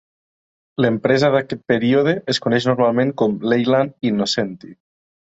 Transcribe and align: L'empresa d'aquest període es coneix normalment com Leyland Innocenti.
L'empresa 0.83 1.27
d'aquest 1.35 1.59
període 1.71 2.15
es 2.33 2.39
coneix 2.45 2.67
normalment 2.69 3.11
com 3.23 3.35
Leyland 3.53 4.09
Innocenti. 4.11 4.73